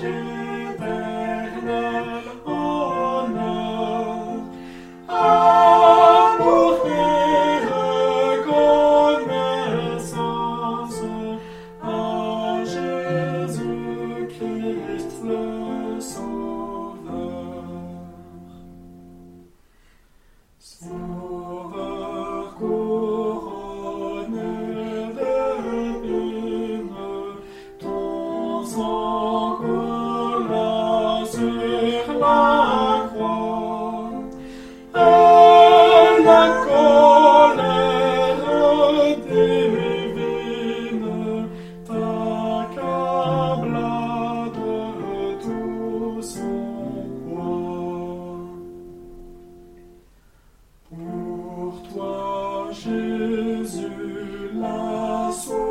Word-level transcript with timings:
passion. 0.00 0.27
Jésus 52.80 53.90
la 54.54 55.32
sauve. 55.32 55.67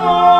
Oh. 0.00 0.37